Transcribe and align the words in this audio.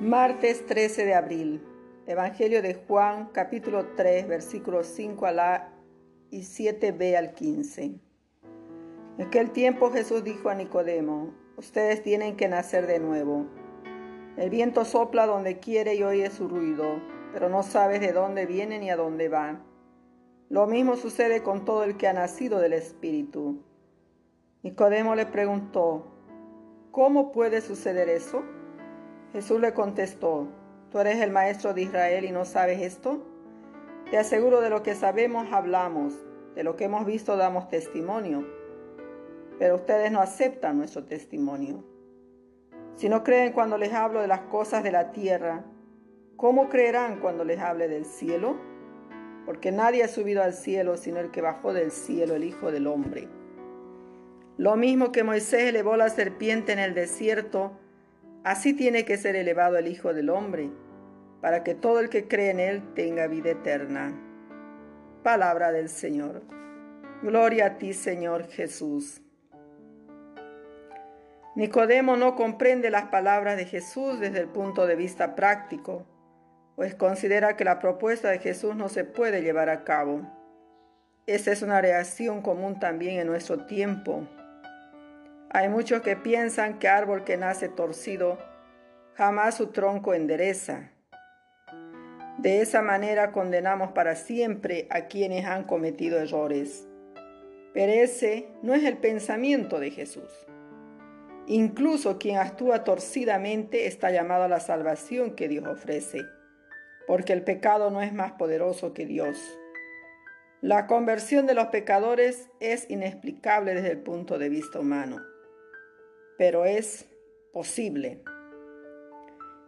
Martes 0.00 0.64
13 0.64 1.04
de 1.04 1.14
abril. 1.14 1.60
Evangelio 2.06 2.62
de 2.62 2.72
Juan, 2.72 3.28
capítulo 3.34 3.84
3, 3.96 4.28
versículos 4.28 4.86
5 4.86 5.26
a 5.26 5.32
la 5.32 5.74
y 6.30 6.40
7b 6.40 7.16
al 7.16 7.34
15. 7.34 8.00
En 9.18 9.26
aquel 9.26 9.50
tiempo 9.50 9.90
Jesús 9.90 10.24
dijo 10.24 10.48
a 10.48 10.54
Nicodemo, 10.54 11.34
ustedes 11.58 12.02
tienen 12.02 12.38
que 12.38 12.48
nacer 12.48 12.86
de 12.86 12.98
nuevo. 12.98 13.44
El 14.38 14.48
viento 14.48 14.86
sopla 14.86 15.26
donde 15.26 15.58
quiere 15.58 15.96
y 15.96 16.02
oye 16.02 16.30
su 16.30 16.48
ruido, 16.48 17.02
pero 17.34 17.50
no 17.50 17.62
sabes 17.62 18.00
de 18.00 18.14
dónde 18.14 18.46
viene 18.46 18.78
ni 18.78 18.88
a 18.88 18.96
dónde 18.96 19.28
va. 19.28 19.62
Lo 20.48 20.66
mismo 20.66 20.96
sucede 20.96 21.42
con 21.42 21.66
todo 21.66 21.84
el 21.84 21.98
que 21.98 22.08
ha 22.08 22.14
nacido 22.14 22.58
del 22.58 22.72
Espíritu. 22.72 23.62
Nicodemo 24.62 25.14
le 25.14 25.26
preguntó, 25.26 26.06
¿cómo 26.90 27.32
puede 27.32 27.60
suceder 27.60 28.08
eso? 28.08 28.42
Jesús 29.32 29.60
le 29.60 29.72
contestó, 29.72 30.48
¿tú 30.90 30.98
eres 30.98 31.20
el 31.20 31.30
maestro 31.30 31.72
de 31.72 31.82
Israel 31.82 32.24
y 32.24 32.32
no 32.32 32.44
sabes 32.44 32.80
esto? 32.80 33.24
Te 34.10 34.18
aseguro 34.18 34.60
de 34.60 34.70
lo 34.70 34.82
que 34.82 34.96
sabemos 34.96 35.52
hablamos, 35.52 36.14
de 36.56 36.64
lo 36.64 36.74
que 36.74 36.84
hemos 36.84 37.06
visto 37.06 37.36
damos 37.36 37.68
testimonio, 37.68 38.44
pero 39.58 39.76
ustedes 39.76 40.10
no 40.10 40.20
aceptan 40.20 40.78
nuestro 40.78 41.04
testimonio. 41.04 41.84
Si 42.96 43.08
no 43.08 43.22
creen 43.22 43.52
cuando 43.52 43.78
les 43.78 43.92
hablo 43.92 44.20
de 44.20 44.26
las 44.26 44.40
cosas 44.40 44.82
de 44.82 44.90
la 44.90 45.12
tierra, 45.12 45.64
¿cómo 46.36 46.68
creerán 46.68 47.20
cuando 47.20 47.44
les 47.44 47.60
hable 47.60 47.86
del 47.86 48.04
cielo? 48.04 48.56
Porque 49.46 49.70
nadie 49.70 50.02
ha 50.02 50.08
subido 50.08 50.42
al 50.42 50.54
cielo 50.54 50.96
sino 50.96 51.20
el 51.20 51.30
que 51.30 51.40
bajó 51.40 51.72
del 51.72 51.92
cielo, 51.92 52.34
el 52.34 52.44
Hijo 52.44 52.72
del 52.72 52.88
Hombre. 52.88 53.28
Lo 54.56 54.76
mismo 54.76 55.12
que 55.12 55.22
Moisés 55.22 55.62
elevó 55.62 55.96
la 55.96 56.08
serpiente 56.10 56.72
en 56.72 56.80
el 56.80 56.94
desierto, 56.94 57.79
Así 58.42 58.72
tiene 58.72 59.04
que 59.04 59.18
ser 59.18 59.36
elevado 59.36 59.76
el 59.76 59.86
Hijo 59.86 60.14
del 60.14 60.30
Hombre, 60.30 60.70
para 61.42 61.62
que 61.62 61.74
todo 61.74 62.00
el 62.00 62.08
que 62.08 62.26
cree 62.26 62.50
en 62.50 62.60
Él 62.60 62.94
tenga 62.94 63.26
vida 63.26 63.50
eterna. 63.50 64.18
Palabra 65.22 65.72
del 65.72 65.90
Señor. 65.90 66.42
Gloria 67.22 67.66
a 67.66 67.78
ti, 67.78 67.92
Señor 67.92 68.46
Jesús. 68.48 69.20
Nicodemo 71.54 72.16
no 72.16 72.34
comprende 72.34 72.88
las 72.88 73.06
palabras 73.06 73.58
de 73.58 73.66
Jesús 73.66 74.18
desde 74.20 74.40
el 74.40 74.48
punto 74.48 74.86
de 74.86 74.96
vista 74.96 75.34
práctico, 75.34 76.06
pues 76.76 76.94
considera 76.94 77.56
que 77.56 77.64
la 77.64 77.78
propuesta 77.78 78.30
de 78.30 78.38
Jesús 78.38 78.74
no 78.74 78.88
se 78.88 79.04
puede 79.04 79.42
llevar 79.42 79.68
a 79.68 79.84
cabo. 79.84 80.22
Esa 81.26 81.52
es 81.52 81.60
una 81.60 81.82
reacción 81.82 82.40
común 82.40 82.78
también 82.80 83.20
en 83.20 83.26
nuestro 83.26 83.66
tiempo 83.66 84.26
hay 85.52 85.68
muchos 85.68 86.02
que 86.02 86.14
piensan 86.14 86.78
que 86.78 86.86
árbol 86.86 87.24
que 87.24 87.36
nace 87.36 87.68
torcido 87.68 88.38
jamás 89.14 89.56
su 89.56 89.66
tronco 89.66 90.14
endereza. 90.14 90.92
De 92.38 92.60
esa 92.60 92.82
manera 92.82 93.32
condenamos 93.32 93.90
para 93.90 94.14
siempre 94.14 94.86
a 94.90 95.08
quienes 95.08 95.44
han 95.46 95.64
cometido 95.64 96.20
errores. 96.20 96.86
Pero 97.74 97.92
ese 97.92 98.48
no 98.62 98.74
es 98.74 98.84
el 98.84 98.98
pensamiento 98.98 99.80
de 99.80 99.90
Jesús. 99.90 100.46
Incluso 101.48 102.18
quien 102.18 102.38
actúa 102.38 102.84
torcidamente 102.84 103.88
está 103.88 104.12
llamado 104.12 104.44
a 104.44 104.48
la 104.48 104.60
salvación 104.60 105.34
que 105.34 105.48
Dios 105.48 105.66
ofrece, 105.66 106.20
porque 107.08 107.32
el 107.32 107.42
pecado 107.42 107.90
no 107.90 108.02
es 108.02 108.12
más 108.12 108.32
poderoso 108.32 108.94
que 108.94 109.04
Dios. 109.04 109.36
La 110.60 110.86
conversión 110.86 111.46
de 111.46 111.54
los 111.54 111.66
pecadores 111.66 112.48
es 112.60 112.88
inexplicable 112.88 113.74
desde 113.74 113.90
el 113.90 113.98
punto 113.98 114.38
de 114.38 114.48
vista 114.48 114.78
humano 114.78 115.20
pero 116.40 116.64
es 116.64 117.06
posible. 117.52 118.22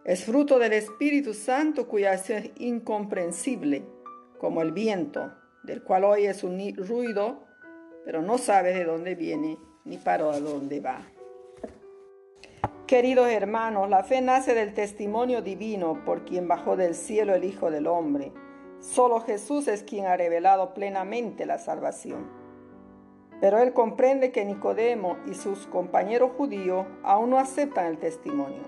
Es 0.05 0.25
fruto 0.25 0.57
del 0.57 0.73
Espíritu 0.73 1.35
Santo 1.35 1.87
cuya 1.87 2.13
acción 2.13 2.39
es 2.39 2.51
incomprensible, 2.57 3.85
como 4.39 4.63
el 4.63 4.71
viento, 4.71 5.31
del 5.61 5.83
cual 5.83 6.03
oyes 6.03 6.43
un 6.43 6.57
ruido, 6.75 7.43
pero 8.03 8.23
no 8.23 8.39
sabes 8.39 8.73
de 8.73 8.85
dónde 8.85 9.13
viene 9.13 9.59
ni 9.85 9.99
para 9.99 10.39
dónde 10.39 10.79
va. 10.79 11.07
Queridos 12.87 13.29
hermanos, 13.29 13.87
la 13.87 14.03
fe 14.03 14.21
nace 14.21 14.55
del 14.55 14.73
testimonio 14.73 15.43
divino 15.43 16.03
por 16.03 16.25
quien 16.25 16.47
bajó 16.47 16.75
del 16.75 16.95
cielo 16.95 17.35
el 17.35 17.43
Hijo 17.43 17.69
del 17.69 17.85
Hombre. 17.85 18.31
Solo 18.79 19.19
Jesús 19.19 19.67
es 19.67 19.83
quien 19.83 20.07
ha 20.07 20.17
revelado 20.17 20.73
plenamente 20.73 21.45
la 21.45 21.59
salvación. 21.59 22.42
Pero 23.43 23.59
él 23.59 23.73
comprende 23.73 24.31
que 24.31 24.45
Nicodemo 24.45 25.17
y 25.25 25.33
sus 25.33 25.67
compañeros 25.67 26.31
judíos 26.37 26.85
aún 27.03 27.31
no 27.31 27.39
aceptan 27.39 27.87
el 27.87 27.97
testimonio, 27.97 28.61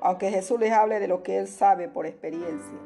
aunque 0.00 0.30
Jesús 0.30 0.60
les 0.60 0.70
hable 0.70 1.00
de 1.00 1.08
lo 1.08 1.24
que 1.24 1.38
él 1.38 1.48
sabe 1.48 1.88
por 1.88 2.06
experiencia. 2.06 2.78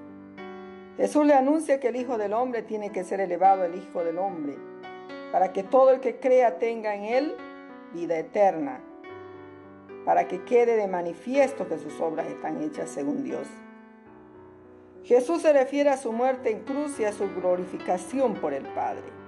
Jesús 0.96 1.26
le 1.26 1.34
anuncia 1.34 1.78
que 1.78 1.88
el 1.88 1.96
Hijo 1.96 2.16
del 2.16 2.32
Hombre 2.32 2.62
tiene 2.62 2.90
que 2.90 3.04
ser 3.04 3.20
elevado 3.20 3.64
el 3.64 3.74
Hijo 3.74 4.02
del 4.02 4.16
Hombre, 4.16 4.56
para 5.30 5.52
que 5.52 5.62
todo 5.62 5.90
el 5.90 6.00
que 6.00 6.18
crea 6.18 6.58
tenga 6.58 6.94
en 6.94 7.04
él 7.04 7.36
vida 7.92 8.18
eterna, 8.18 8.80
para 10.06 10.28
que 10.28 10.42
quede 10.42 10.76
de 10.76 10.88
manifiesto 10.88 11.68
que 11.68 11.76
sus 11.76 12.00
obras 12.00 12.28
están 12.28 12.62
hechas 12.62 12.88
según 12.88 13.24
Dios. 13.24 13.46
Jesús 15.02 15.42
se 15.42 15.52
refiere 15.52 15.90
a 15.90 15.98
su 15.98 16.12
muerte 16.12 16.50
en 16.50 16.60
cruz 16.60 16.98
y 16.98 17.04
a 17.04 17.12
su 17.12 17.28
glorificación 17.34 18.32
por 18.36 18.54
el 18.54 18.64
Padre. 18.68 19.25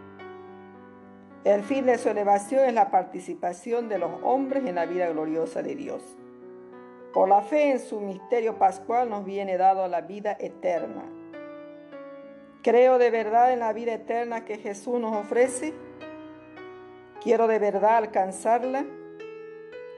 El 1.45 1.63
fin 1.63 1.87
de 1.87 1.99
su 1.99 2.09
elevación 2.09 2.65
es 2.65 2.75
la 2.75 2.91
participación 2.91 3.89
de 3.89 3.99
los 3.99 4.11
hombres 4.23 4.67
en 4.67 4.75
la 4.75 4.87
vida 4.87 5.09
gloriosa 5.09 5.63
de 5.63 5.77
Dios. 5.77 6.03
Por 7.13 7.29
la 7.29 7.43
fe 7.43 7.71
en 7.71 7.81
su 7.81 8.01
misterio 8.01 8.59
pascual 8.59 9.09
nos 9.09 9.25
viene 9.25 9.57
dado 9.57 9.87
la 9.89 10.01
vida 10.01 10.37
eterna. 10.39 11.05
¿Creo 12.63 12.99
de 12.99 13.11
verdad 13.11 13.53
en 13.53 13.61
la 13.61 13.73
vida 13.73 13.95
eterna 13.95 14.45
que 14.45 14.59
Jesús 14.59 15.01
nos 15.01 15.17
ofrece? 15.17 15.75
¿Quiero 17.23 17.47
de 17.47 17.59
verdad 17.59 17.97
alcanzarla? 17.97 18.85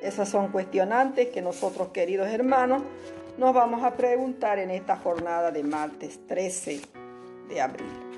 Esas 0.03 0.29
son 0.29 0.49
cuestionantes 0.49 1.29
que 1.29 1.43
nosotros, 1.43 1.89
queridos 1.89 2.29
hermanos, 2.29 2.83
nos 3.39 3.55
vamos 3.55 3.83
a 3.83 3.97
preguntar 3.97 4.59
en 4.59 4.71
esta 4.71 4.97
jornada 4.97 5.51
de 5.51 5.63
martes 5.63 6.27
13 6.27 6.81
de 7.49 7.61
abril. 7.61 8.10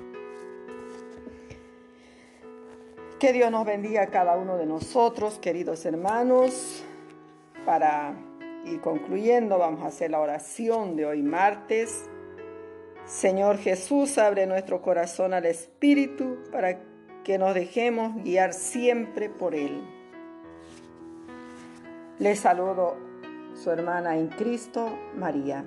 Que 3.23 3.31
Dios 3.31 3.49
nos 3.51 3.65
bendiga 3.65 4.01
a 4.01 4.07
cada 4.07 4.35
uno 4.35 4.57
de 4.57 4.65
nosotros, 4.65 5.39
queridos 5.39 5.85
hermanos. 5.85 6.83
Para 7.65 8.17
ir 8.65 8.81
concluyendo, 8.81 9.57
vamos 9.57 9.81
a 9.83 9.87
hacer 9.87 10.11
la 10.11 10.19
oración 10.19 10.97
de 10.97 11.05
hoy 11.05 11.23
martes. 11.23 12.03
Señor 13.05 13.59
Jesús, 13.59 14.17
abre 14.17 14.45
nuestro 14.45 14.81
corazón 14.81 15.33
al 15.33 15.45
Espíritu 15.45 16.39
para 16.51 16.81
que 17.23 17.37
nos 17.37 17.53
dejemos 17.53 18.21
guiar 18.25 18.51
siempre 18.51 19.29
por 19.29 19.55
Él. 19.55 19.81
Les 22.19 22.41
saludo 22.41 22.97
su 23.55 23.71
hermana 23.71 24.17
en 24.17 24.27
Cristo, 24.27 24.99
María. 25.15 25.63